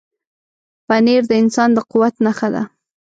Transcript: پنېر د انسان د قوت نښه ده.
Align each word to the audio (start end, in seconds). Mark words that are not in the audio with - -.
پنېر 0.87 1.23
د 1.29 1.33
انسان 1.41 1.69
د 1.73 1.79
قوت 1.91 2.15
نښه 2.25 2.47
ده. 2.53 2.63